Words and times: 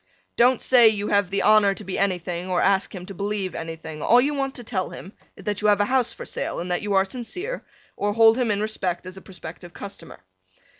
Don't 0.35 0.63
say 0.63 0.87
you 0.87 1.09
have 1.09 1.29
the 1.29 1.43
honor 1.43 1.75
to 1.75 1.83
be 1.83 1.99
anything 1.99 2.47
or 2.49 2.59
ask 2.59 2.95
him 2.95 3.05
to 3.05 3.13
believe 3.13 3.53
anything, 3.53 4.01
all 4.01 4.19
you 4.19 4.33
want 4.33 4.55
to 4.55 4.63
tell 4.63 4.89
him 4.89 5.13
is 5.35 5.43
that 5.43 5.61
you 5.61 5.67
have 5.67 5.79
a 5.79 5.85
house 5.85 6.11
for 6.11 6.25
sale 6.25 6.59
and 6.59 6.71
that 6.71 6.81
you 6.81 6.93
are 6.93 7.05
sincere, 7.05 7.63
or 7.95 8.13
hold 8.13 8.35
him 8.35 8.49
in 8.49 8.61
respect 8.61 9.05
as 9.05 9.15
a 9.15 9.21
prospective 9.21 9.73
customer. 9.75 10.19